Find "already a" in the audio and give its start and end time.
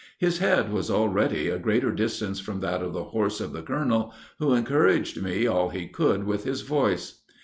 0.89-1.59